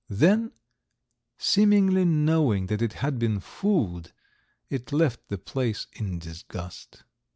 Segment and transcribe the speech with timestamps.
[0.09, 0.51] Then,
[1.37, 4.13] seemingly knowing that it had been fooled,
[4.67, 7.03] it left the place in disgust.